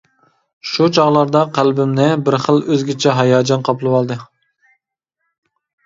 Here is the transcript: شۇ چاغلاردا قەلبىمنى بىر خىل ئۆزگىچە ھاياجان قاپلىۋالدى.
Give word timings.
شۇ 0.69 0.87
چاغلاردا 0.97 1.41
قەلبىمنى 1.59 2.09
بىر 2.29 2.39
خىل 2.47 2.65
ئۆزگىچە 2.71 3.17
ھاياجان 3.21 3.71
قاپلىۋالدى. 3.71 4.23